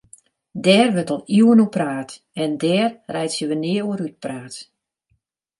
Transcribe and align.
Dêr 0.63 0.87
wurdt 0.95 1.13
al 1.15 1.23
iuwen 1.37 1.63
oer 1.63 1.73
praat 1.75 2.11
en 2.41 2.51
dêr 2.63 2.89
reitsje 3.13 3.45
we 3.49 3.55
nea 3.63 3.83
oer 3.87 4.01
útpraat. 4.07 4.55